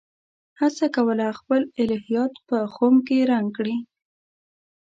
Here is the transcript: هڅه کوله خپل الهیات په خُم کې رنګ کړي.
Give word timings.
هڅه 0.59 0.85
کوله 0.95 1.27
خپل 1.39 1.61
الهیات 1.81 2.33
په 2.47 2.57
خُم 2.73 2.95
کې 3.07 3.17
رنګ 3.31 3.47
کړي. 3.57 3.75